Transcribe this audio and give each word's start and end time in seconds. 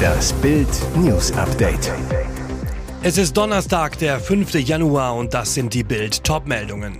Das 0.00 0.32
Bild 0.34 0.68
News 0.96 1.32
Update. 1.32 1.92
Es 3.02 3.18
ist 3.18 3.36
Donnerstag, 3.36 3.98
der 3.98 4.20
5. 4.20 4.54
Januar 4.54 5.14
und 5.16 5.34
das 5.34 5.54
sind 5.54 5.74
die 5.74 5.84
Bild 5.84 6.24
Topmeldungen. 6.24 6.98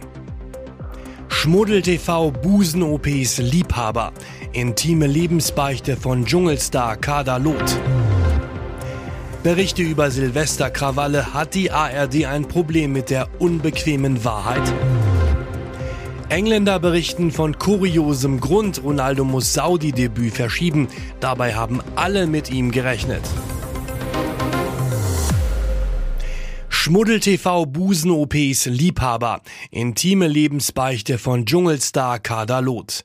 Schmuddel 1.29 1.83
TV 1.83 2.31
Busen-OPs 2.31 3.39
Liebhaber. 3.39 4.13
Intime 4.53 5.07
Lebensbeichte 5.07 5.97
von 5.97 6.25
Dschungelstar 6.25 6.97
Kader 6.97 7.39
Loth. 7.39 7.79
Berichte 9.43 9.83
über 9.83 10.11
Silvesterkrawalle. 10.11 11.33
Hat 11.33 11.55
die 11.55 11.71
ARD 11.71 12.27
ein 12.27 12.47
Problem 12.47 12.93
mit 12.93 13.09
der 13.09 13.29
unbequemen 13.39 14.25
Wahrheit? 14.25 14.71
Engländer 16.31 16.79
berichten 16.79 17.33
von 17.33 17.59
kuriosem 17.59 18.39
Grund, 18.39 18.85
Ronaldo 18.85 19.25
muss 19.25 19.53
Saudi-Debüt 19.53 20.33
verschieben. 20.33 20.87
Dabei 21.19 21.57
haben 21.57 21.81
alle 21.97 22.29
mit 22.29 22.53
ihm 22.53 22.71
gerechnet. 22.71 23.23
Schmuddel-TV 26.69 27.67
Busen-OPs 27.67 28.67
Liebhaber. 28.67 29.41
Intime 29.73 30.29
Lebensbeichte 30.29 31.19
von 31.19 31.47
Dschungelstar 31.47 32.21
Kader 32.21 32.63
Loth. 32.63 33.03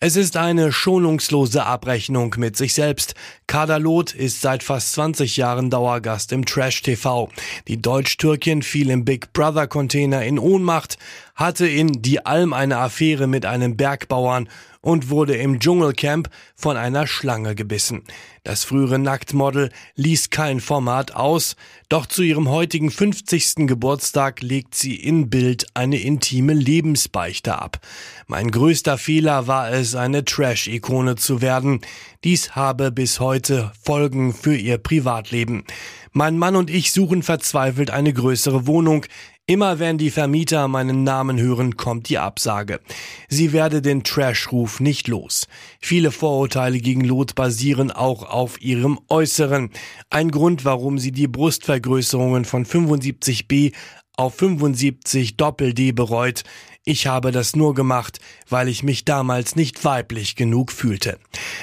Es 0.00 0.16
ist 0.16 0.36
eine 0.36 0.72
schonungslose 0.72 1.64
Abrechnung 1.64 2.34
mit 2.36 2.56
sich 2.56 2.74
selbst. 2.74 3.14
Kader 3.46 3.80
ist 4.16 4.40
seit 4.40 4.64
fast 4.64 4.92
20 4.92 5.36
Jahren 5.36 5.70
Dauergast 5.70 6.32
im 6.32 6.44
Trash 6.44 6.82
TV. 6.82 7.28
Die 7.68 7.80
Deutsch-Türkin 7.80 8.62
fiel 8.62 8.90
im 8.90 9.04
Big 9.04 9.32
Brother 9.32 9.68
Container 9.68 10.24
in 10.24 10.38
Ohnmacht, 10.38 10.98
hatte 11.36 11.68
in 11.68 12.02
Die 12.02 12.26
Alm 12.26 12.52
eine 12.52 12.78
Affäre 12.78 13.28
mit 13.28 13.46
einem 13.46 13.76
Bergbauern 13.76 14.48
und 14.86 15.10
wurde 15.10 15.34
im 15.36 15.58
Dschungelcamp 15.58 16.30
von 16.54 16.76
einer 16.76 17.08
Schlange 17.08 17.56
gebissen. 17.56 18.04
Das 18.44 18.62
frühere 18.62 19.00
Nacktmodel 19.00 19.70
ließ 19.96 20.30
kein 20.30 20.60
Format 20.60 21.16
aus, 21.16 21.56
doch 21.88 22.06
zu 22.06 22.22
ihrem 22.22 22.48
heutigen 22.48 22.92
50. 22.92 23.66
Geburtstag 23.66 24.42
legt 24.42 24.76
sie 24.76 24.94
in 24.94 25.28
Bild 25.28 25.66
eine 25.74 25.98
intime 25.98 26.52
Lebensbeichte 26.52 27.58
ab. 27.58 27.80
Mein 28.28 28.52
größter 28.52 28.96
Fehler 28.96 29.48
war 29.48 29.72
es, 29.72 29.96
eine 29.96 30.24
Trash-Ikone 30.24 31.16
zu 31.16 31.42
werden. 31.42 31.80
Dies 32.26 32.56
habe 32.56 32.90
bis 32.90 33.20
heute 33.20 33.70
Folgen 33.80 34.34
für 34.34 34.56
ihr 34.56 34.78
Privatleben. 34.78 35.62
Mein 36.10 36.38
Mann 36.38 36.56
und 36.56 36.70
ich 36.70 36.90
suchen 36.90 37.22
verzweifelt 37.22 37.92
eine 37.92 38.12
größere 38.12 38.66
Wohnung. 38.66 39.06
Immer 39.46 39.78
wenn 39.78 39.96
die 39.96 40.10
Vermieter 40.10 40.66
meinen 40.66 41.04
Namen 41.04 41.38
hören, 41.38 41.76
kommt 41.76 42.08
die 42.08 42.18
Absage. 42.18 42.80
Sie 43.28 43.52
werde 43.52 43.80
den 43.80 44.02
Trash-Ruf 44.02 44.80
nicht 44.80 45.06
los. 45.06 45.46
Viele 45.80 46.10
Vorurteile 46.10 46.80
gegen 46.80 47.02
Lot 47.02 47.36
basieren 47.36 47.92
auch 47.92 48.28
auf 48.28 48.60
ihrem 48.60 48.98
Äußeren. 49.08 49.70
Ein 50.10 50.32
Grund, 50.32 50.64
warum 50.64 50.98
sie 50.98 51.12
die 51.12 51.28
Brustvergrößerungen 51.28 52.44
von 52.44 52.66
75b 52.66 53.72
auf 54.16 54.34
75 54.34 55.36
Doppel-D 55.36 55.92
bereut. 55.92 56.42
Ich 56.84 57.06
habe 57.06 57.32
das 57.32 57.54
nur 57.54 57.74
gemacht, 57.74 58.18
weil 58.48 58.68
ich 58.68 58.82
mich 58.82 59.04
damals 59.04 59.56
nicht 59.56 59.84
weiblich 59.84 60.36
genug 60.36 60.72
fühlte. 60.72 61.18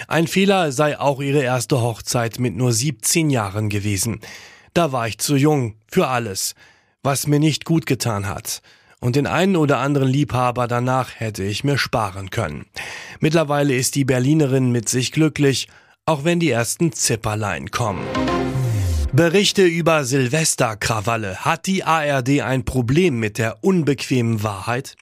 Ein 0.08 0.28
Fehler 0.28 0.72
sei 0.72 1.00
auch 1.00 1.22
ihre 1.22 1.44
erste 1.44 1.82
Hochzeit 1.82 2.40
mit 2.40 2.56
nur 2.56 2.74
17 2.74 3.30
Jahren 3.30 3.70
gewesen. 3.70 4.22
Da 4.74 4.92
war 4.92 5.08
ich 5.08 5.18
zu 5.18 5.36
jung 5.36 5.76
für 5.88 6.08
alles 6.08 6.56
was 7.04 7.28
mir 7.28 7.40
nicht 7.40 7.66
gut 7.66 7.86
getan 7.86 8.28
hat. 8.28 8.62
Und 9.00 9.18
den 9.18 9.28
einen 9.28 9.58
oder 9.58 9.80
anderen 9.80 10.08
Liebhaber 10.08 10.68
danach 10.68 11.20
hätte 11.20 11.44
ich 11.44 11.66
mir 11.66 11.78
sparen 11.78 12.30
können. 12.30 12.66
Mittlerweile 13.20 13.76
ist 13.76 13.96
die 13.96 14.06
Berlinerin 14.06 14.72
mit 14.72 14.88
sich 14.88 15.12
glücklich, 15.12 15.68
auch 16.06 16.24
wenn 16.24 16.40
die 16.40 16.50
ersten 16.50 16.94
Zipperlein 16.94 17.70
kommen. 17.70 18.04
Berichte 19.16 19.62
über 19.62 20.06
Silvesterkrawalle. 20.06 21.46
Hat 21.46 21.68
die 21.68 21.84
ARD 21.84 22.42
ein 22.42 22.66
Problem 22.66 23.20
mit 23.20 23.38
der 23.38 23.64
unbequemen 23.64 24.42
Wahrheit? 24.42 24.96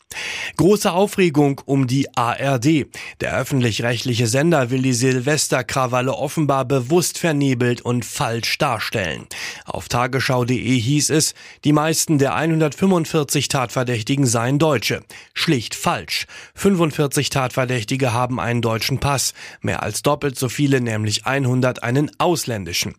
Große 0.57 0.91
Aufregung 0.91 1.61
um 1.65 1.87
die 1.87 2.13
ARD. 2.17 2.87
Der 3.21 3.37
öffentlich-rechtliche 3.37 4.27
Sender 4.27 4.69
will 4.69 4.81
die 4.81 4.93
Silvesterkrawalle 4.93 6.13
offenbar 6.13 6.65
bewusst 6.65 7.17
vernebelt 7.17 7.81
und 7.81 8.03
falsch 8.03 8.57
darstellen. 8.57 9.27
Auf 9.65 9.87
tagesschau.de 9.87 10.79
hieß 10.79 11.09
es, 11.11 11.33
die 11.63 11.71
meisten 11.71 12.17
der 12.17 12.35
145 12.35 13.47
Tatverdächtigen 13.47 14.25
seien 14.25 14.59
Deutsche. 14.59 15.03
Schlicht 15.33 15.73
falsch. 15.73 16.27
45 16.55 17.29
Tatverdächtige 17.29 18.11
haben 18.11 18.39
einen 18.39 18.61
deutschen 18.61 18.99
Pass, 18.99 19.33
mehr 19.61 19.83
als 19.83 20.01
doppelt 20.01 20.37
so 20.37 20.49
viele, 20.49 20.81
nämlich 20.81 21.25
100 21.25 21.83
einen 21.83 22.11
ausländischen. 22.17 22.95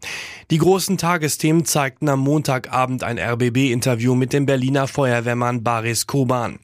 Die 0.51 0.59
großen 0.59 0.99
Tagesthemen 1.03 1.65
zeigten 1.65 2.09
am 2.09 2.21
Montagabend 2.21 3.03
ein 3.03 3.19
RBB-Interview 3.19 4.15
mit 4.15 4.33
dem 4.33 4.47
Berliner 4.47 4.87
Feuerwehrmann 4.87 5.65
Baris 5.65 6.07
Koban. 6.07 6.61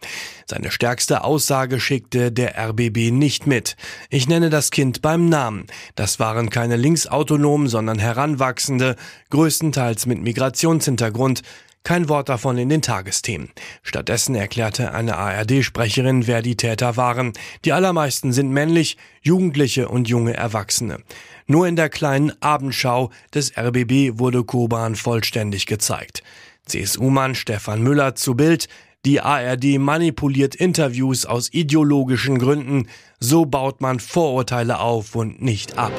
Seine 0.46 0.70
stärkste 0.70 1.24
Aussage 1.24 1.80
schickte 1.80 2.30
der 2.30 2.56
RBB 2.56 3.10
nicht 3.10 3.48
mit. 3.48 3.76
Ich 4.10 4.28
nenne 4.28 4.48
das 4.48 4.70
Kind 4.70 5.02
beim 5.02 5.28
Namen. 5.28 5.66
Das 5.96 6.20
waren 6.20 6.50
keine 6.50 6.76
Linksautonomen, 6.76 7.66
sondern 7.66 7.98
Heranwachsende, 7.98 8.94
größtenteils 9.30 10.06
mit 10.06 10.22
Migrationshintergrund. 10.22 11.42
Kein 11.84 12.08
Wort 12.08 12.28
davon 12.28 12.58
in 12.58 12.68
den 12.68 12.82
Tagesthemen. 12.82 13.50
Stattdessen 13.82 14.34
erklärte 14.34 14.92
eine 14.92 15.16
ARD-Sprecherin, 15.16 16.26
wer 16.26 16.42
die 16.42 16.56
Täter 16.56 16.96
waren. 16.96 17.32
Die 17.64 17.72
allermeisten 17.72 18.32
sind 18.32 18.50
männlich, 18.50 18.96
Jugendliche 19.22 19.88
und 19.88 20.08
junge 20.08 20.34
Erwachsene. 20.34 20.98
Nur 21.46 21.66
in 21.66 21.76
der 21.76 21.88
kleinen 21.88 22.32
Abendschau 22.42 23.10
des 23.34 23.56
RBB 23.56 24.18
wurde 24.18 24.44
Koban 24.44 24.96
vollständig 24.96 25.66
gezeigt. 25.66 26.22
CSU-Mann 26.66 27.34
Stefan 27.34 27.82
Müller 27.82 28.14
zu 28.14 28.34
Bild. 28.34 28.68
Die 29.06 29.20
ARD 29.20 29.78
manipuliert 29.78 30.54
Interviews 30.54 31.24
aus 31.24 31.52
ideologischen 31.52 32.38
Gründen. 32.38 32.88
So 33.20 33.46
baut 33.46 33.80
man 33.80 34.00
Vorurteile 34.00 34.80
auf 34.80 35.14
und 35.14 35.40
nicht 35.40 35.78
ab. 35.78 35.92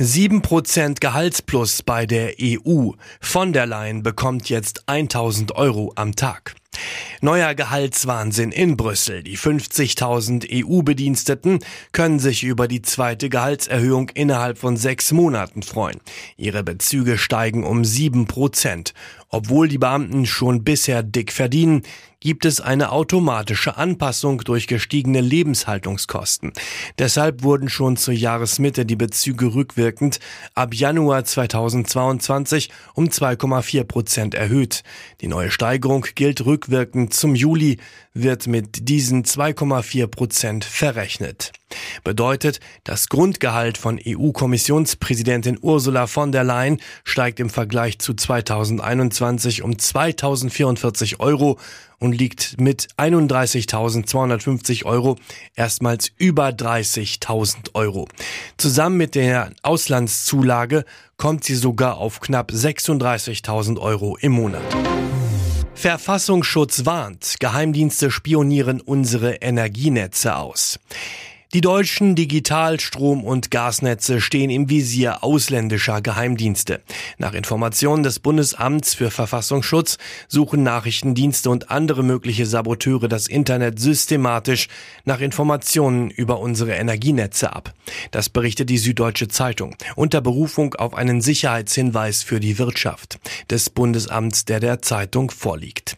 7% 0.00 0.98
Gehaltsplus 0.98 1.82
bei 1.82 2.06
der 2.06 2.32
EU. 2.40 2.92
Von 3.20 3.52
der 3.52 3.66
Leyen 3.66 4.02
bekommt 4.02 4.48
jetzt 4.48 4.88
1000 4.88 5.52
Euro 5.52 5.92
am 5.94 6.16
Tag. 6.16 6.54
Neuer 7.22 7.54
Gehaltswahnsinn 7.54 8.50
in 8.50 8.78
Brüssel. 8.78 9.22
Die 9.22 9.36
50.000 9.36 10.64
EU-Bediensteten 10.64 11.58
können 11.92 12.18
sich 12.18 12.44
über 12.44 12.66
die 12.66 12.80
zweite 12.80 13.28
Gehaltserhöhung 13.28 14.08
innerhalb 14.08 14.56
von 14.56 14.78
sechs 14.78 15.12
Monaten 15.12 15.62
freuen. 15.62 16.00
Ihre 16.38 16.62
Bezüge 16.62 17.18
steigen 17.18 17.64
um 17.64 17.84
sieben 17.84 18.26
Prozent. 18.26 18.94
Obwohl 19.28 19.68
die 19.68 19.76
Beamten 19.76 20.24
schon 20.24 20.64
bisher 20.64 21.02
dick 21.02 21.30
verdienen, 21.30 21.82
gibt 22.20 22.44
es 22.44 22.60
eine 22.60 22.92
automatische 22.92 23.78
Anpassung 23.78 24.38
durch 24.38 24.66
gestiegene 24.66 25.22
Lebenshaltungskosten. 25.22 26.52
Deshalb 26.98 27.42
wurden 27.42 27.70
schon 27.70 27.96
zur 27.96 28.12
Jahresmitte 28.12 28.84
die 28.84 28.96
Bezüge 28.96 29.54
rückwirkend 29.54 30.20
ab 30.54 30.74
Januar 30.74 31.24
2022 31.24 32.70
um 32.94 33.06
2,4 33.06 33.84
Prozent 33.84 34.34
erhöht. 34.34 34.82
Die 35.22 35.28
neue 35.28 35.50
Steigerung 35.50 36.06
gilt 36.14 36.44
rückwirkend 36.60 37.14
zum 37.14 37.34
Juli, 37.34 37.78
wird 38.12 38.46
mit 38.46 38.88
diesen 38.88 39.24
2,4 39.24 40.06
Prozent 40.08 40.64
verrechnet. 40.64 41.52
Bedeutet, 42.04 42.60
das 42.84 43.08
Grundgehalt 43.08 43.78
von 43.78 44.00
EU-Kommissionspräsidentin 44.04 45.58
Ursula 45.62 46.06
von 46.06 46.32
der 46.32 46.44
Leyen 46.44 46.80
steigt 47.04 47.40
im 47.40 47.48
Vergleich 47.48 47.98
zu 48.00 48.12
2021 48.12 49.62
um 49.62 49.78
2044 49.78 51.20
Euro 51.20 51.58
und 51.98 52.12
liegt 52.12 52.60
mit 52.60 52.88
31.250 52.98 54.84
Euro 54.84 55.16
erstmals 55.54 56.10
über 56.18 56.48
30.000 56.48 57.74
Euro. 57.74 58.08
Zusammen 58.56 58.96
mit 58.96 59.14
der 59.14 59.52
Auslandszulage 59.62 60.84
kommt 61.16 61.44
sie 61.44 61.54
sogar 61.54 61.98
auf 61.98 62.20
knapp 62.20 62.50
36.000 62.50 63.78
Euro 63.78 64.16
im 64.20 64.32
Monat. 64.32 64.64
Verfassungsschutz 65.74 66.84
warnt, 66.84 67.36
Geheimdienste 67.40 68.10
spionieren 68.10 68.80
unsere 68.80 69.36
Energienetze 69.36 70.36
aus. 70.36 70.78
Die 71.52 71.62
deutschen 71.62 72.14
Digital-, 72.14 72.78
Strom- 72.78 73.24
und 73.24 73.50
Gasnetze 73.50 74.20
stehen 74.20 74.50
im 74.50 74.70
Visier 74.70 75.24
ausländischer 75.24 76.00
Geheimdienste. 76.00 76.80
Nach 77.18 77.34
Informationen 77.34 78.04
des 78.04 78.20
Bundesamts 78.20 78.94
für 78.94 79.10
Verfassungsschutz 79.10 79.98
suchen 80.28 80.62
Nachrichtendienste 80.62 81.50
und 81.50 81.72
andere 81.72 82.04
mögliche 82.04 82.46
Saboteure 82.46 83.08
das 83.08 83.26
Internet 83.26 83.80
systematisch 83.80 84.68
nach 85.04 85.20
Informationen 85.20 86.10
über 86.10 86.38
unsere 86.38 86.74
Energienetze 86.74 87.52
ab. 87.52 87.74
Das 88.12 88.28
berichtet 88.28 88.70
die 88.70 88.78
Süddeutsche 88.78 89.26
Zeitung 89.26 89.74
unter 89.96 90.20
Berufung 90.20 90.76
auf 90.76 90.94
einen 90.94 91.20
Sicherheitshinweis 91.20 92.22
für 92.22 92.38
die 92.38 92.58
Wirtschaft 92.58 93.18
des 93.50 93.70
Bundesamts, 93.70 94.44
der 94.44 94.60
der 94.60 94.82
Zeitung 94.82 95.32
vorliegt. 95.32 95.96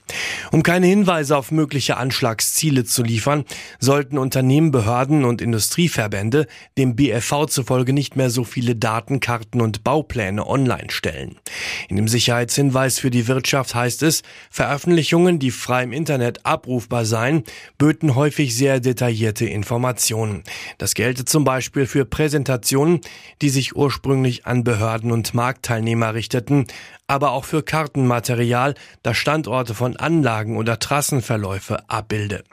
Um 0.51 0.63
keine 0.63 0.87
Hinweise 0.87 1.37
auf 1.37 1.51
mögliche 1.51 1.99
Anschlagsziele 1.99 2.85
zu 2.85 3.03
liefern, 3.03 3.45
sollten 3.81 4.17
Unternehmen, 4.17 4.71
Behörden 4.71 5.27
und 5.27 5.42
Industrieverbände 5.43 6.47
dem 6.79 6.97
BFV 6.97 7.47
zufolge 7.47 7.93
nicht 7.93 8.17
mehr 8.17 8.31
so 8.31 8.45
viele 8.45 8.77
Datenkarten 8.77 9.61
und 9.61 9.85
Baupläne 9.85 10.47
online 10.47 10.91
stellen. 10.91 11.37
In 11.89 11.97
dem 11.97 12.09
Sicherheitshinweis 12.09 12.99
für 12.99 13.11
die 13.11 13.29
Wirtschaft 13.29 13.75
heißt 13.75 14.03
es, 14.03 14.23
Veröffentlichungen, 14.51 15.39
die 15.39 15.51
frei 15.51 15.83
im 15.83 15.93
Internet 15.93 16.47
abrufbar 16.47 17.05
seien, 17.05 17.45
böten 17.79 18.15
häufig 18.15 18.57
sehr 18.57 18.81
detaillierte 18.81 19.47
Informationen. 19.47 20.43
Das 20.79 20.95
gelte 20.95 21.25
zum 21.25 21.45
Beispiel 21.45 21.87
für 21.87 22.05
Präsentationen, 22.05 23.01
die 23.43 23.51
sich 23.51 23.77
ursprünglich 23.77 24.47
an 24.47 24.65
Behörden 24.65 25.13
und 25.13 25.35
Marktteilnehmer 25.35 26.15
richteten, 26.15 26.67
aber 27.07 27.33
auch 27.33 27.45
für 27.45 27.63
Kartenmaterial, 27.63 28.75
das 29.03 29.17
Standorte 29.17 29.75
von 29.75 29.97
Anlagen 29.97 30.57
oder 30.57 30.79
Trassenverläufe 30.79 31.89
abbilde. 31.89 32.45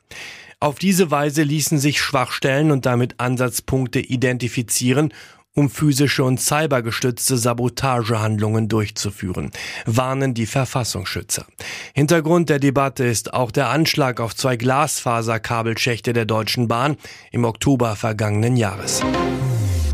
Auf 0.62 0.78
diese 0.78 1.10
Weise 1.10 1.44
ließen 1.44 1.80
sich 1.80 2.02
Schwachstellen 2.02 2.72
und 2.72 2.86
damit 2.86 3.20
Ansatzpunkte 3.20 4.00
identifizieren 4.02 5.14
um 5.56 5.70
physische 5.70 6.24
und 6.24 6.40
cybergestützte 6.40 7.36
Sabotagehandlungen 7.38 8.70
durchzuführen, 8.70 9.52
warnen 9.86 10.34
die 10.34 10.46
Verfassungsschützer. 10.46 11.46
Hintergrund 11.94 12.50
der 12.50 12.60
Debatte 12.60 13.04
ist 13.04 13.34
auch 13.34 13.52
der 13.52 13.70
Anschlag 13.70 14.22
auf 14.22 14.36
zwei 14.36 14.56
Glasfaserkabelschächte 14.58 16.14
der 16.14 16.26
Deutschen 16.26 16.68
Bahn 16.68 16.98
im 17.32 17.46
Oktober 17.46 17.96
vergangenen 17.96 18.56
Jahres. 18.56 19.02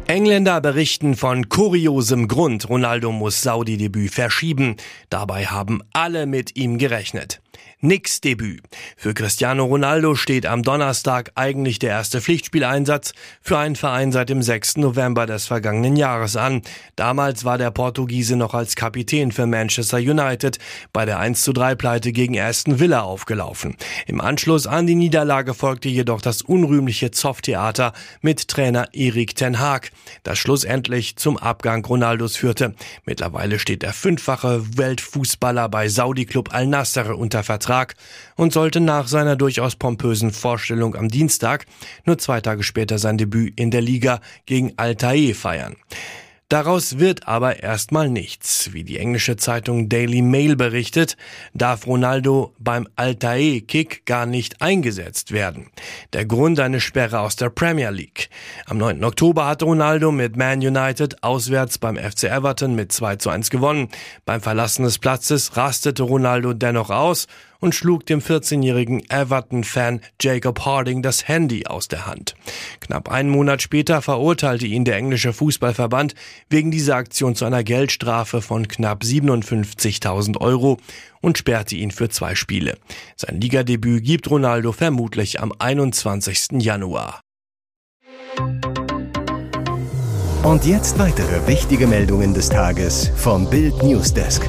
Engländer 0.08 0.62
berichten 0.62 1.16
von 1.16 1.50
kuriosem 1.50 2.28
Grund, 2.28 2.70
Ronaldo 2.70 3.12
muss 3.12 3.42
Saudi-Debüt 3.42 4.12
verschieben. 4.12 4.76
Dabei 5.10 5.48
haben 5.48 5.82
alle 5.94 6.28
mit 6.28 6.56
ihm 6.56 6.78
gerechnet. 6.78 7.42
Nix 7.80 8.22
Debüt. 8.22 8.64
Für 8.98 9.14
Cristiano 9.14 9.66
Ronaldo 9.66 10.16
steht 10.16 10.46
am 10.46 10.64
Donnerstag 10.64 11.32
eigentlich 11.36 11.80
der 11.80 11.92
erste 11.92 12.22
Pflichtspieleinsatz 12.22 13.14
für 13.42 13.58
einen 13.58 13.76
Verein 13.76 14.12
seit 14.12 14.30
dem 14.30 14.42
6. 14.42 14.78
November 14.78 15.26
des 15.26 15.46
vergangenen 15.46 15.96
Jahres 15.96 16.36
an. 16.36 16.62
Damals 16.96 17.46
war 17.46 17.58
der 17.58 17.72
Portugiese 17.72 18.36
noch 18.36 18.54
als 18.54 18.76
Kapitän 18.76 19.32
für 19.32 19.46
Manchester 19.46 19.98
United 19.98 20.58
bei 20.94 21.06
der 21.06 21.20
1 21.20 21.42
zu 21.42 21.54
3 21.54 21.76
Pleite 21.76 22.12
gegen 22.12 22.40
Aston 22.40 22.80
Villa 22.80 23.02
aufgelaufen. 23.02 23.76
Im 24.08 24.20
Anschluss 24.22 24.68
an 24.68 24.88
die 24.88 24.96
Niederlage 24.96 25.54
folgte 25.54 25.90
jedoch 25.90 26.22
das 26.22 26.42
unrühmliche 26.42 27.12
Zoff-Theater 27.12 27.94
mit 28.22 28.48
Trainer 28.48 28.90
Erik 28.94 29.36
Ten 29.36 29.60
Haag, 29.60 29.92
das 30.24 30.38
schlussendlich 30.38 31.16
zum 31.16 31.38
Abgang 31.38 31.86
Ronaldos 31.86 32.36
führte. 32.36 32.74
Mittlerweile 33.06 33.60
steht 33.60 33.84
der 33.84 33.94
fünffache 33.94 34.78
Weltfußballer 34.78 35.70
bei 35.70 35.88
Saudi-Club 35.88 36.54
Al-Nassr 36.54 37.18
unter 37.18 37.44
Vertrag 37.46 37.96
und 38.36 38.52
sollte 38.52 38.82
nach 38.82 39.08
seiner 39.08 39.38
durchaus 39.38 39.78
pompösen 39.78 40.32
Vorstellung 40.32 40.96
am 40.96 41.08
Dienstag 41.08 41.66
nur 42.06 42.18
zwei 42.18 42.42
Tage 42.42 42.64
später 42.64 42.98
sein 43.00 43.18
Debüt 43.18 43.58
in 43.58 43.72
der 43.72 43.82
Liga 43.82 44.20
gegen 44.46 44.74
Altair 44.78 45.34
feiern. 45.34 45.78
Daraus 46.48 47.00
wird 47.00 47.28
aber 47.28 47.64
erstmal 47.64 48.08
nichts. 48.08 48.72
Wie 48.72 48.84
die 48.84 49.00
englische 49.00 49.36
Zeitung 49.36 49.90
Daily 49.90 50.22
Mail 50.22 50.56
berichtet, 50.56 51.18
darf 51.56 51.88
Ronaldo 51.88 52.54
beim 52.60 52.88
Altair-Kick 52.96 54.06
gar 54.06 54.28
nicht 54.28 54.62
eingesetzt 54.62 55.32
werden. 55.32 55.72
Der 56.14 56.26
Grund 56.26 56.60
eine 56.60 56.82
Sperre 56.82 57.22
aus 57.22 57.36
der 57.36 57.50
Premier 57.50 57.90
League. 57.90 58.30
Am 58.68 58.78
9. 58.78 59.04
Oktober 59.04 59.48
hatte 59.48 59.66
Ronaldo 59.66 60.12
mit 60.12 60.38
Man 60.38 60.60
United 60.60 61.24
auswärts 61.24 61.80
beim 61.80 61.98
FC 61.98 62.26
Everton 62.26 62.76
mit 62.76 62.92
2 62.92 63.16
zu 63.16 63.32
1 63.32 63.50
gewonnen. 63.50 63.90
Beim 64.26 64.40
Verlassen 64.40 64.84
des 64.84 65.00
Platzes 65.00 65.58
rastete 65.58 66.04
Ronaldo 66.04 66.54
dennoch 66.54 66.92
aus 66.92 67.26
und 67.60 67.76
schlug 67.76 68.06
dem 68.06 68.22
14-jährigen 68.22 69.10
Everton-Fan 69.10 70.02
Jacob 70.22 70.66
Harding 70.66 71.02
das 71.02 71.28
Handy 71.28 71.66
aus 71.68 71.88
der 71.88 72.06
Hand. 72.06 72.36
Knapp 72.80 73.10
einen 73.10 73.30
Monat 73.30 73.62
später 73.62 74.02
verurteilte 74.02 74.66
ihn 74.66 74.86
der 74.86 74.98
englische 74.98 75.34
Fußballverband 75.34 76.16
wegen 76.50 76.72
dieser 76.72 76.96
Aktion 76.96 77.36
zu 77.36 77.46
einer 77.46 77.64
Geldstrafe 77.64 78.42
von 78.42 78.68
knapp 78.68 79.04
57.000 79.04 80.40
Euro 80.40 80.80
und 81.22 81.38
sperrte 81.38 81.76
ihn 81.76 81.92
für 81.92 82.10
zwei 82.10 82.36
Spiele. 82.36 82.78
Sein 83.16 83.42
Ligadebüt 83.42 84.04
gibt 84.04 84.30
Ronaldo 84.30 84.72
vermutlich 84.72 85.42
am 85.42 85.54
21. 85.58 86.62
Januar. 86.62 87.22
Und 90.44 90.64
jetzt 90.66 91.00
weitere 91.00 91.48
wichtige 91.48 91.88
Meldungen 91.88 92.36
des 92.36 92.50
Tages 92.50 93.10
vom 93.16 93.50
Bild 93.50 93.82
Newsdesk. 93.82 94.48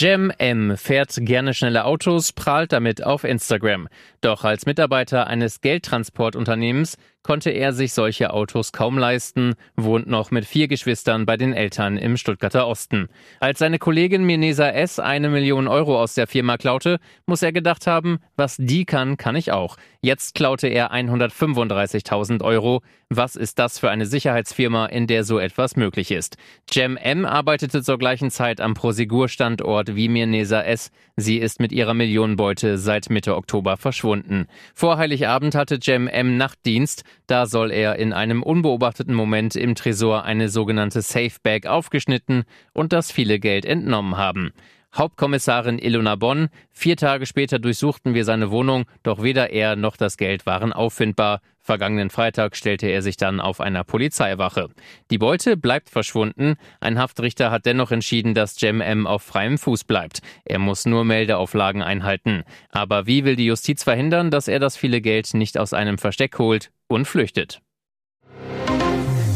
Jem 0.00 0.30
M 0.38 0.76
fährt 0.76 1.12
gerne 1.16 1.54
schnelle 1.54 1.84
Autos, 1.84 2.32
prahlt 2.32 2.72
damit 2.72 3.02
auf 3.02 3.24
Instagram. 3.24 3.88
Doch 4.20 4.44
als 4.44 4.64
Mitarbeiter 4.64 5.26
eines 5.26 5.60
Geldtransportunternehmens 5.60 6.96
konnte 7.22 7.50
er 7.50 7.72
sich 7.72 7.92
solche 7.92 8.32
Autos 8.32 8.72
kaum 8.72 8.98
leisten, 8.98 9.54
wohnt 9.76 10.06
noch 10.06 10.30
mit 10.30 10.44
vier 10.44 10.68
Geschwistern 10.68 11.26
bei 11.26 11.36
den 11.36 11.52
Eltern 11.52 11.96
im 11.96 12.16
Stuttgarter 12.16 12.66
Osten. 12.66 13.08
Als 13.40 13.58
seine 13.58 13.78
Kollegin 13.78 14.24
Mirnesa 14.24 14.68
S. 14.70 14.98
eine 14.98 15.28
Million 15.28 15.68
Euro 15.68 16.00
aus 16.00 16.14
der 16.14 16.26
Firma 16.26 16.56
klaute, 16.56 16.98
muss 17.26 17.42
er 17.42 17.52
gedacht 17.52 17.86
haben, 17.86 18.18
was 18.36 18.56
die 18.58 18.84
kann, 18.84 19.16
kann 19.16 19.36
ich 19.36 19.52
auch. 19.52 19.76
Jetzt 20.00 20.34
klaute 20.34 20.68
er 20.68 20.92
135.000 20.92 22.42
Euro. 22.42 22.82
Was 23.10 23.36
ist 23.36 23.58
das 23.58 23.78
für 23.78 23.90
eine 23.90 24.06
Sicherheitsfirma, 24.06 24.86
in 24.86 25.06
der 25.06 25.24
so 25.24 25.38
etwas 25.38 25.76
möglich 25.76 26.10
ist? 26.10 26.36
Jem 26.70 26.96
M. 26.96 27.24
arbeitete 27.24 27.82
zur 27.82 27.98
gleichen 27.98 28.30
Zeit 28.30 28.60
am 28.60 28.74
Prosegur-Standort 28.74 29.96
wie 29.96 30.08
Mirnesa 30.08 30.62
S. 30.62 30.90
Sie 31.16 31.38
ist 31.38 31.58
mit 31.58 31.72
ihrer 31.72 31.94
Millionenbeute 31.94 32.78
seit 32.78 33.10
Mitte 33.10 33.34
Oktober 33.34 33.76
verschwunden. 33.76 34.46
Vor 34.74 34.98
Heiligabend 34.98 35.54
hatte 35.54 35.78
Jem 35.82 36.06
M. 36.06 36.36
Nachtdienst. 36.36 37.02
Da 37.26 37.46
soll 37.46 37.70
er 37.70 37.96
in 37.96 38.12
einem 38.12 38.42
unbeobachteten 38.42 39.14
Moment 39.14 39.56
im 39.56 39.74
Tresor 39.74 40.24
eine 40.24 40.48
sogenannte 40.48 41.02
Safe 41.02 41.36
Bag 41.42 41.66
aufgeschnitten 41.66 42.44
und 42.72 42.92
das 42.92 43.12
viele 43.12 43.38
Geld 43.38 43.64
entnommen 43.64 44.16
haben. 44.16 44.52
Hauptkommissarin 44.94 45.78
Ilona 45.78 46.16
Bonn. 46.16 46.48
Vier 46.70 46.96
Tage 46.96 47.26
später 47.26 47.58
durchsuchten 47.58 48.14
wir 48.14 48.24
seine 48.24 48.50
Wohnung, 48.50 48.84
doch 49.02 49.22
weder 49.22 49.50
er 49.50 49.76
noch 49.76 49.96
das 49.96 50.16
Geld 50.16 50.46
waren 50.46 50.72
auffindbar. 50.72 51.40
Vergangenen 51.68 52.08
Freitag 52.08 52.56
stellte 52.56 52.86
er 52.86 53.02
sich 53.02 53.18
dann 53.18 53.40
auf 53.40 53.60
einer 53.60 53.84
Polizeiwache. 53.84 54.70
Die 55.10 55.18
Beute 55.18 55.58
bleibt 55.58 55.90
verschwunden. 55.90 56.54
Ein 56.80 56.98
Haftrichter 56.98 57.50
hat 57.50 57.66
dennoch 57.66 57.90
entschieden, 57.90 58.32
dass 58.32 58.58
Jem 58.58 58.80
M 58.80 59.06
auf 59.06 59.20
freiem 59.20 59.58
Fuß 59.58 59.84
bleibt. 59.84 60.22
Er 60.46 60.60
muss 60.60 60.86
nur 60.86 61.04
Meldeauflagen 61.04 61.82
einhalten. 61.82 62.44
Aber 62.70 63.06
wie 63.06 63.26
will 63.26 63.36
die 63.36 63.44
Justiz 63.44 63.84
verhindern, 63.84 64.30
dass 64.30 64.48
er 64.48 64.60
das 64.60 64.78
viele 64.78 65.02
Geld 65.02 65.34
nicht 65.34 65.58
aus 65.58 65.74
einem 65.74 65.98
Versteck 65.98 66.38
holt 66.38 66.70
und 66.86 67.04
flüchtet? 67.04 67.60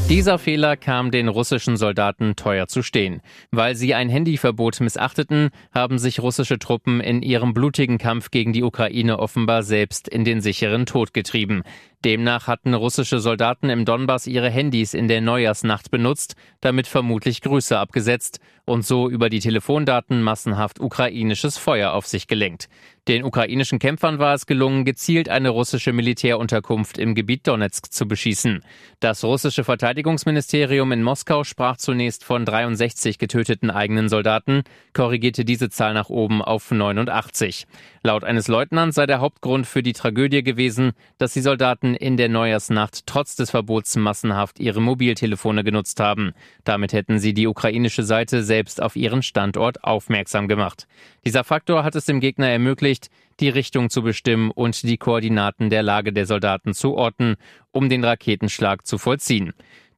Dieser 0.09 0.39
Fehler 0.39 0.77
kam 0.77 1.11
den 1.11 1.29
russischen 1.29 1.79
Soldaten 1.79 2.37
teuer 2.37 2.67
zu 2.67 2.83
stehen. 2.83 3.23
Weil 3.51 3.77
sie 3.77 3.95
ein 3.95 4.11
Handyverbot 4.11 4.81
missachteten, 4.81 5.49
haben 5.73 5.97
sich 5.99 6.21
russische 6.21 6.59
Truppen 6.59 7.01
in 7.01 7.23
ihrem 7.23 7.55
blutigen 7.55 7.97
Kampf 7.97 8.31
gegen 8.31 8.53
die 8.53 8.63
Ukraine 8.63 9.19
offenbar 9.19 9.63
selbst 9.63 10.09
in 10.09 10.25
den 10.25 10.43
sicheren 10.43 10.85
Tod 10.85 11.15
getrieben. 11.15 11.63
Demnach 12.05 12.49
hatten 12.49 12.75
russische 12.75 13.21
Soldaten 13.21 13.71
im 13.71 13.85
Donbass 13.85 14.27
ihre 14.27 14.51
Handys 14.51 14.93
in 14.93 15.09
der 15.09 15.21
Neujahrsnacht 15.21 15.91
benutzt, 15.91 16.35
damit 16.61 16.87
vermutlich 16.87 17.41
Grüße 17.41 17.79
abgesetzt 17.79 18.41
und 18.65 18.85
so 18.85 19.09
über 19.09 19.29
die 19.29 19.41
Telefondaten 19.41 20.23
massenhaft 20.23 20.81
ukrainisches 20.81 21.59
Feuer 21.59 21.93
auf 21.93 22.07
sich 22.07 22.27
gelenkt. 22.27 22.69
Den 23.09 23.25
ukrainischen 23.25 23.81
Kämpfern 23.81 24.21
war 24.21 24.35
es 24.35 24.47
gelungen, 24.47 24.85
gezielt 24.85 25.29
eine 25.29 25.49
russische 25.49 25.93
Militärunterkunft 25.93 26.99
im 26.99 27.17
Gebiet 27.17 27.49
Donetsk 27.49 27.93
zu 27.93 28.07
beschießen. 28.07 28.63
Das 29.01 29.25
russische 29.25 29.65
Verteidigungsministerium 29.65 30.93
in 30.93 31.03
Moskau 31.03 31.43
sprach 31.43 31.79
zunächst 31.79 32.23
von 32.23 32.45
63 32.45 33.19
getöteten 33.19 33.71
eigenen 33.71 34.09
Soldaten, 34.09 34.63
korrigierte 34.93 35.45
diese 35.45 35.69
Zahl 35.69 35.95
nach 35.95 36.11
oben 36.11 36.43
auf 36.43 36.71
89. 36.71 37.67
Laut 38.05 38.23
eines 38.23 38.47
Leutnants 38.47 38.95
sei 38.95 39.07
der 39.07 39.21
Hauptgrund 39.21 39.67
für 39.67 39.83
die 39.83 39.95
Tragödie 39.95 40.45
gewesen, 40.45 40.93
dass 41.19 41.33
die 41.33 41.41
Soldaten 41.41 41.92
in 41.95 42.17
der 42.17 42.29
Neujahrsnacht 42.29 43.07
trotz 43.07 43.37
des 43.37 43.51
Verbots 43.51 43.97
massenhaft 43.97 44.61
ihre 44.61 44.81
Mobiltelefone 44.81 45.65
genutzt 45.65 46.01
haben. 46.01 46.33
Damit 46.65 46.93
hätten 46.93 47.19
sie 47.19 47.35
die 47.35 47.47
ukrainische 47.47 48.03
Seite 48.03 48.43
selbst 48.43 48.83
auf 48.83 48.97
ihren 48.97 49.23
Standort 49.23 49.85
aufmerksam 49.85 50.49
gemacht. 50.49 50.87
Dieser 51.25 51.45
Faktor 51.45 51.85
hat 51.85 51.95
es 51.95 52.05
dem 52.05 52.21
Gegner 52.21 52.49
ermöglicht, 52.49 53.09
die 53.41 53.49
Richtung 53.49 53.91
zu 53.91 54.03
bestimmen 54.03 54.51
und 54.51 54.83
die 54.83 54.97
Koordinaten 54.97 55.71
der 55.71 55.83
Lage 55.83 56.13
der 56.13 56.27
Soldaten 56.27 56.75
zu 56.75 56.95
orten, 56.95 57.37
um 57.71 57.89
den 57.89 58.05
Raketenschlag 58.05 58.87
zu 58.87 58.99
vollziehen. 58.99 59.53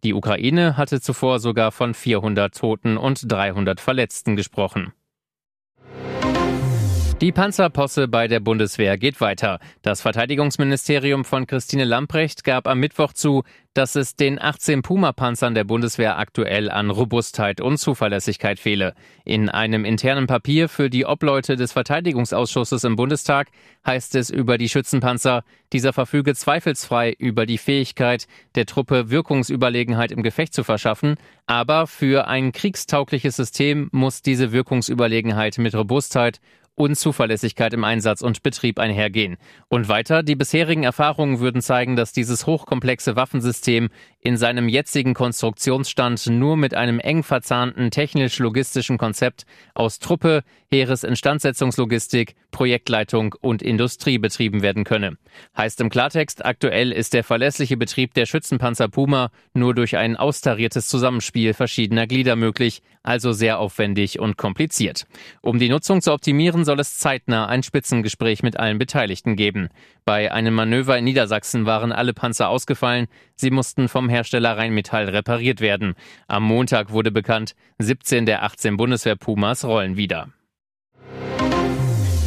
Die 0.04 0.14
Ukraine 0.14 0.76
hatte 0.76 1.00
zuvor 1.00 1.40
sogar 1.40 1.72
von 1.72 1.94
400 1.94 2.56
Toten 2.56 2.96
und 2.96 3.30
300 3.30 3.80
Verletzten 3.80 4.36
gesprochen. 4.36 4.92
Die 7.24 7.32
Panzerposse 7.32 8.06
bei 8.06 8.28
der 8.28 8.40
Bundeswehr 8.40 8.98
geht 8.98 9.18
weiter. 9.22 9.58
Das 9.80 10.02
Verteidigungsministerium 10.02 11.24
von 11.24 11.46
Christine 11.46 11.84
Lamprecht 11.84 12.44
gab 12.44 12.68
am 12.68 12.80
Mittwoch 12.80 13.14
zu, 13.14 13.44
dass 13.72 13.96
es 13.96 14.14
den 14.14 14.38
18 14.38 14.82
Puma-Panzern 14.82 15.54
der 15.54 15.64
Bundeswehr 15.64 16.18
aktuell 16.18 16.70
an 16.70 16.90
Robustheit 16.90 17.62
und 17.62 17.78
Zuverlässigkeit 17.78 18.58
fehle. 18.60 18.94
In 19.24 19.48
einem 19.48 19.86
internen 19.86 20.26
Papier 20.26 20.68
für 20.68 20.90
die 20.90 21.06
Obleute 21.06 21.56
des 21.56 21.72
Verteidigungsausschusses 21.72 22.84
im 22.84 22.94
Bundestag 22.94 23.48
heißt 23.86 24.16
es 24.16 24.28
über 24.28 24.58
die 24.58 24.68
Schützenpanzer, 24.68 25.44
dieser 25.72 25.94
verfüge 25.94 26.34
zweifelsfrei 26.34 27.14
über 27.18 27.46
die 27.46 27.58
Fähigkeit, 27.58 28.26
der 28.54 28.66
Truppe 28.66 29.08
Wirkungsüberlegenheit 29.10 30.12
im 30.12 30.22
Gefecht 30.22 30.52
zu 30.52 30.62
verschaffen, 30.62 31.16
aber 31.46 31.86
für 31.86 32.28
ein 32.28 32.52
kriegstaugliches 32.52 33.34
System 33.34 33.88
muss 33.92 34.20
diese 34.20 34.52
Wirkungsüberlegenheit 34.52 35.56
mit 35.56 35.74
Robustheit 35.74 36.40
und 36.74 36.96
Zuverlässigkeit 36.96 37.72
im 37.72 37.84
Einsatz 37.84 38.20
und 38.20 38.42
Betrieb 38.42 38.78
einhergehen. 38.78 39.36
Und 39.68 39.88
weiter, 39.88 40.22
die 40.22 40.34
bisherigen 40.34 40.82
Erfahrungen 40.82 41.40
würden 41.40 41.62
zeigen, 41.62 41.96
dass 41.96 42.12
dieses 42.12 42.46
hochkomplexe 42.46 43.16
Waffensystem 43.16 43.90
in 44.24 44.38
seinem 44.38 44.70
jetzigen 44.70 45.12
Konstruktionsstand 45.12 46.28
nur 46.28 46.56
mit 46.56 46.74
einem 46.74 46.98
eng 46.98 47.22
verzahnten 47.22 47.90
technisch-logistischen 47.90 48.96
Konzept 48.96 49.44
aus 49.74 49.98
Truppe, 49.98 50.42
Heeresinstandsetzungslogistik, 50.70 52.34
Projektleitung 52.50 53.34
und 53.40 53.60
Industrie 53.60 54.16
betrieben 54.16 54.62
werden 54.62 54.84
könne. 54.84 55.18
Heißt 55.56 55.78
im 55.82 55.90
Klartext, 55.90 56.44
aktuell 56.44 56.90
ist 56.90 57.12
der 57.12 57.22
verlässliche 57.22 57.76
Betrieb 57.76 58.14
der 58.14 58.24
Schützenpanzer 58.24 58.88
Puma 58.88 59.30
nur 59.52 59.74
durch 59.74 59.96
ein 59.98 60.16
austariertes 60.16 60.88
Zusammenspiel 60.88 61.52
verschiedener 61.52 62.06
Glieder 62.06 62.34
möglich, 62.34 62.82
also 63.02 63.32
sehr 63.32 63.58
aufwendig 63.58 64.18
und 64.20 64.38
kompliziert. 64.38 65.04
Um 65.42 65.58
die 65.58 65.68
Nutzung 65.68 66.00
zu 66.00 66.12
optimieren, 66.12 66.64
soll 66.64 66.80
es 66.80 66.96
zeitnah 66.96 67.46
ein 67.46 67.62
Spitzengespräch 67.62 68.42
mit 68.42 68.58
allen 68.58 68.78
Beteiligten 68.78 69.36
geben. 69.36 69.68
Bei 70.06 70.32
einem 70.32 70.54
Manöver 70.54 70.96
in 70.96 71.04
Niedersachsen 71.04 71.66
waren 71.66 71.92
alle 71.92 72.14
Panzer 72.14 72.48
ausgefallen, 72.48 73.06
sie 73.36 73.50
mussten 73.50 73.88
vom 73.88 74.08
Hersteller 74.14 74.56
Rheinmetall 74.56 75.08
repariert 75.08 75.60
werden. 75.60 75.94
Am 76.28 76.44
Montag 76.44 76.92
wurde 76.92 77.10
bekannt, 77.10 77.54
17 77.78 78.24
der 78.24 78.44
18 78.44 78.76
Bundeswehr 78.76 79.16
Pumas 79.16 79.64
rollen 79.64 79.96
wieder. 79.96 80.28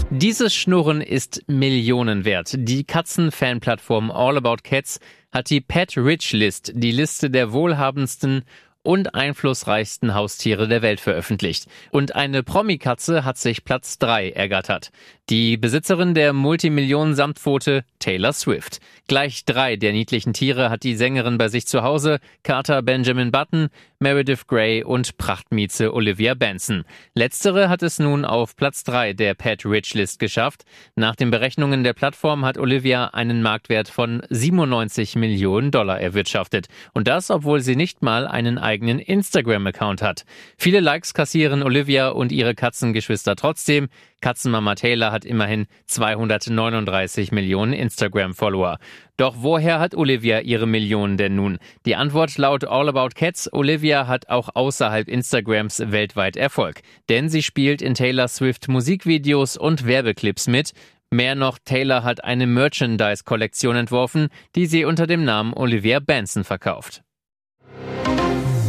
Dieses 0.10 0.56
Schnurren 0.56 1.02
ist 1.02 1.44
Millionen 1.48 2.24
wert. 2.24 2.56
Die 2.58 2.84
Katzen-Fanplattform 2.86 4.10
All 4.10 4.38
About 4.38 4.64
Cats 4.64 5.00
hat 5.34 5.50
die 5.50 5.62
Pet 5.62 5.98
Rich 5.98 6.32
List, 6.32 6.72
die 6.76 6.92
Liste 6.92 7.30
der 7.30 7.52
wohlhabendsten 7.52 8.44
und 8.88 9.16
einflussreichsten 9.16 10.14
Haustiere 10.14 10.70
der 10.70 10.82
Welt 10.82 11.02
veröffentlicht. 11.02 11.66
Und 11.92 12.16
eine 12.16 12.42
Promi-Katze 12.42 13.26
hat 13.26 13.38
sich 13.38 13.66
Platz 13.66 14.00
3 14.00 14.30
ergattert. 14.30 14.92
Die 15.30 15.58
Besitzerin 15.58 16.14
der 16.14 16.32
Multimillionen-Samtpfote 16.32 17.84
Taylor 18.00 18.32
Swift. 18.32 18.80
Gleich 19.10 19.44
drei 19.44 19.76
der 19.76 19.92
niedlichen 19.92 20.32
Tiere 20.32 20.70
hat 20.70 20.84
die 20.84 20.96
Sängerin 20.96 21.38
bei 21.38 21.50
sich 21.50 21.68
zu 21.68 21.84
Hause, 21.84 22.20
Carter 22.44 22.82
Benjamin 22.82 23.30
Button, 23.30 23.68
Meredith 24.00 24.46
Grey 24.46 24.84
und 24.84 25.18
Prachtmieze 25.18 25.92
Olivia 25.92 26.36
Benson. 26.36 26.84
Letztere 27.16 27.68
hat 27.68 27.82
es 27.82 27.98
nun 27.98 28.26
auf 28.26 28.56
Platz 28.56 28.84
drei 28.84 29.14
der 29.14 29.34
Pet 29.34 29.66
Rich 29.66 29.96
List 29.96 30.20
geschafft. 30.20 30.66
Nach 30.96 31.16
den 31.16 31.32
Berechnungen 31.32 31.84
der 31.84 31.94
Plattform 31.94 32.46
hat 32.46 32.60
Olivia 32.60 33.06
einen 33.08 33.42
Marktwert 33.42 33.88
von 33.88 34.22
97 34.30 35.16
Millionen 35.16 35.72
Dollar 35.72 36.00
erwirtschaftet. 36.00 36.68
Und 36.94 37.08
das, 37.08 37.32
obwohl 37.32 37.62
sie 37.62 37.76
nicht 37.76 38.04
mal 38.04 38.28
einen 38.28 38.60
eigenen 38.60 39.00
Instagram-Account 39.00 40.04
hat. 40.04 40.26
Viele 40.60 40.80
Likes 40.80 41.16
kassieren 41.16 41.64
Olivia 41.64 42.10
und 42.10 42.32
ihre 42.32 42.54
Katzengeschwister 42.54 43.36
trotzdem. 43.36 43.90
Katzenmama 44.22 44.76
Taylor 44.76 45.12
hat 45.12 45.26
immerhin 45.26 45.68
239 45.86 47.32
Millionen 47.32 47.74
Instagram-Follower. 47.74 48.78
Doch 49.16 49.36
woher 49.40 49.80
hat 49.80 49.96
Olivia 49.96 50.42
ihre 50.42 50.68
Millionen 50.68 51.18
denn 51.18 51.36
nun? 51.36 51.58
Die 51.86 51.96
Antwort 51.96 52.38
laut 52.38 52.64
All 52.66 52.90
About 52.90 53.16
Cats, 53.16 53.52
Olivia 53.52 53.87
hat 53.96 54.30
auch 54.30 54.50
außerhalb 54.54 55.08
Instagrams 55.08 55.82
weltweit 55.92 56.36
Erfolg. 56.36 56.82
Denn 57.10 57.30
sie 57.30 57.42
spielt 57.42 57.82
in 57.82 57.94
Taylor 57.94 58.28
Swift 58.28 58.68
Musikvideos 58.68 59.56
und 59.56 59.86
Werbeclips 59.86 60.48
mit. 60.48 60.74
Mehr 61.10 61.36
noch, 61.36 61.58
Taylor 61.64 62.04
hat 62.04 62.24
eine 62.24 62.48
Merchandise-Kollektion 62.48 63.78
entworfen, 63.78 64.28
die 64.56 64.66
sie 64.66 64.84
unter 64.84 65.08
dem 65.08 65.24
Namen 65.24 65.54
Olivia 65.54 66.00
Benson 66.00 66.44
verkauft. 66.44 67.02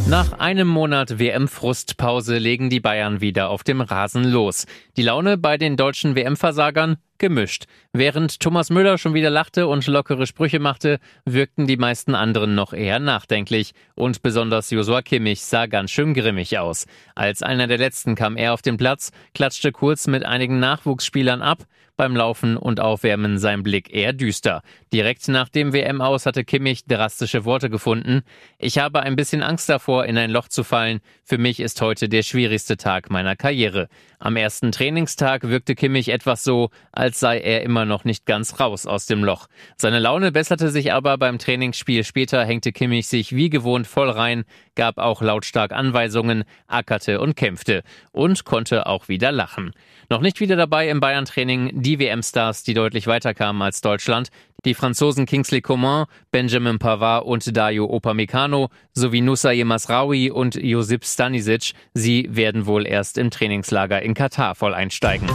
Nach 0.07 0.39
einem 0.39 0.67
Monat 0.67 1.19
WM-Frustpause 1.19 2.39
legen 2.39 2.71
die 2.71 2.79
Bayern 2.79 3.21
wieder 3.21 3.49
auf 3.49 3.63
dem 3.63 3.79
Rasen 3.79 4.23
los. 4.23 4.65
Die 4.97 5.03
Laune 5.03 5.37
bei 5.37 5.57
den 5.57 5.77
deutschen 5.77 6.15
WM-Versagern 6.15 6.97
gemischt. 7.19 7.65
Während 7.93 8.39
Thomas 8.39 8.69
Müller 8.69 8.97
schon 8.97 9.13
wieder 9.13 9.29
lachte 9.29 9.67
und 9.67 9.85
lockere 9.85 10.25
Sprüche 10.25 10.59
machte, 10.59 10.99
wirkten 11.25 11.67
die 11.67 11.77
meisten 11.77 12.15
anderen 12.15 12.55
noch 12.55 12.73
eher 12.73 12.99
nachdenklich. 12.99 13.73
Und 13.95 14.21
besonders 14.21 14.69
Josua 14.71 15.01
Kimmich 15.01 15.41
sah 15.43 15.67
ganz 15.67 15.91
schön 15.91 16.13
grimmig 16.13 16.57
aus. 16.57 16.85
Als 17.15 17.43
einer 17.43 17.67
der 17.67 17.77
letzten 17.77 18.15
kam 18.15 18.37
er 18.37 18.53
auf 18.53 18.61
den 18.61 18.77
Platz, 18.77 19.11
klatschte 19.33 19.71
kurz 19.71 20.07
mit 20.07 20.25
einigen 20.25 20.59
Nachwuchsspielern 20.59 21.41
ab, 21.41 21.65
beim 21.99 22.15
Laufen 22.15 22.55
und 22.55 22.79
Aufwärmen 22.79 23.39
sein 23.39 23.61
Blick 23.61 23.93
eher 23.93 24.13
düster. 24.13 24.61
Direkt 24.93 25.27
nach 25.27 25.49
dem 25.49 25.73
WM 25.73 25.99
aus 25.99 26.25
hatte 26.25 26.45
Kimmich 26.45 26.85
drastische 26.85 27.43
Worte 27.43 27.69
gefunden. 27.69 28.21
Ich 28.57 28.77
habe 28.77 29.01
ein 29.01 29.17
bisschen 29.17 29.43
Angst 29.43 29.67
davor, 29.67 30.05
in 30.05 30.17
ein 30.17 30.31
Loch 30.31 30.47
zu 30.47 30.63
fallen. 30.63 31.01
Für 31.25 31.37
mich 31.37 31.59
ist 31.59 31.81
heute 31.81 32.07
der 32.07 32.23
schwierigste 32.23 32.77
Tag 32.77 33.09
meiner 33.09 33.35
Karriere. 33.35 33.89
Am 34.17 34.37
ersten 34.37 34.71
Trainingstag 34.71 35.49
wirkte 35.49 35.75
Kimmich 35.75 36.07
etwas 36.07 36.45
so, 36.45 36.69
als 37.09 37.19
sei 37.19 37.39
er 37.39 37.63
immer 37.63 37.85
noch 37.85 38.03
nicht 38.03 38.27
ganz 38.27 38.59
raus 38.59 38.85
aus 38.85 39.07
dem 39.07 39.23
Loch. 39.23 39.47
Seine 39.77 39.97
Laune 39.97 40.31
besserte 40.31 40.69
sich 40.69 40.93
aber 40.93 41.17
beim 41.17 41.39
Trainingsspiel 41.39 42.03
später, 42.03 42.45
hängte 42.45 42.71
Kimmich 42.71 43.07
sich 43.07 43.35
wie 43.35 43.49
gewohnt 43.49 43.87
voll 43.87 44.11
rein, 44.11 44.43
gab 44.75 44.99
auch 44.99 45.23
lautstark 45.23 45.71
Anweisungen, 45.71 46.43
ackerte 46.67 47.19
und 47.19 47.35
kämpfte 47.35 47.81
und 48.11 48.45
konnte 48.45 48.85
auch 48.85 49.07
wieder 49.07 49.31
lachen. 49.31 49.71
Noch 50.11 50.21
nicht 50.21 50.39
wieder 50.39 50.55
dabei 50.55 50.87
im 50.87 50.99
Bayern-Training 50.99 51.81
die 51.81 51.97
WM-Stars, 51.97 52.61
die 52.61 52.75
deutlich 52.75 53.07
weiterkamen 53.07 53.63
als 53.63 53.81
Deutschland, 53.81 54.29
die 54.63 54.75
Franzosen 54.75 55.25
Kingsley 55.25 55.61
Coman, 55.61 56.05
Benjamin 56.29 56.77
Pavard 56.77 57.25
und 57.25 57.57
Dario 57.57 57.85
Opamecano 57.85 58.69
sowie 58.93 59.21
Nusaye 59.21 59.63
Masraoui 59.63 60.29
und 60.29 60.53
Josip 60.53 61.05
Stanisic. 61.05 61.73
Sie 61.95 62.27
werden 62.29 62.67
wohl 62.67 62.85
erst 62.85 63.17
im 63.17 63.31
Trainingslager 63.31 63.99
in 64.03 64.13
Katar 64.13 64.53
voll 64.53 64.75
einsteigen. 64.75 65.27